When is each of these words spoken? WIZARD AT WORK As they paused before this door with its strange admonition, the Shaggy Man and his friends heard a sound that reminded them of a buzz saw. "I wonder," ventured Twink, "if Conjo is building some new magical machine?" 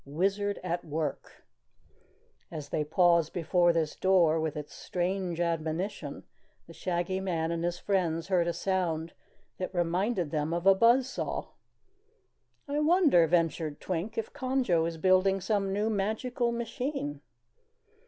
WIZARD 0.03 0.59
AT 0.63 0.83
WORK 0.83 1.43
As 2.49 2.69
they 2.69 2.83
paused 2.83 3.33
before 3.33 3.71
this 3.71 3.95
door 3.95 4.39
with 4.39 4.57
its 4.57 4.73
strange 4.73 5.39
admonition, 5.39 6.23
the 6.65 6.73
Shaggy 6.73 7.19
Man 7.19 7.51
and 7.51 7.63
his 7.63 7.77
friends 7.77 8.27
heard 8.29 8.47
a 8.47 8.51
sound 8.51 9.13
that 9.59 9.71
reminded 9.75 10.31
them 10.31 10.55
of 10.55 10.65
a 10.65 10.73
buzz 10.73 11.07
saw. 11.07 11.49
"I 12.67 12.79
wonder," 12.79 13.27
ventured 13.27 13.79
Twink, 13.79 14.17
"if 14.17 14.33
Conjo 14.33 14.87
is 14.87 14.97
building 14.97 15.39
some 15.39 15.71
new 15.71 15.87
magical 15.87 16.51
machine?" 16.51 17.21